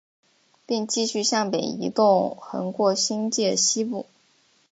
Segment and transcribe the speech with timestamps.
[0.65, 4.07] 并继续向北移动横过新界西部。